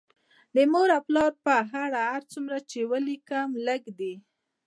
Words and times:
د 0.55 0.57
مور 0.71 0.89
او 0.97 1.01
پلار 1.07 1.31
په 1.45 1.51
اړه 1.83 1.93
چې 2.05 2.09
هر 2.13 2.23
څومره 2.31 2.57
ولیکم 2.91 3.49
لږ 3.67 3.81
دي 3.99 4.13